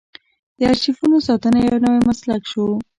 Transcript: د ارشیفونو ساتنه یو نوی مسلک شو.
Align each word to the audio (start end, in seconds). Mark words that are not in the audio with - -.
د 0.57 0.59
ارشیفونو 0.71 1.17
ساتنه 1.27 1.59
یو 1.69 1.77
نوی 1.85 1.99
مسلک 2.09 2.41
شو. 2.51 2.65